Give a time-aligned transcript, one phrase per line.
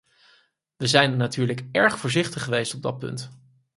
[0.77, 3.29] We zijn natuurlijk erg voorzichtig geweest op dat punt.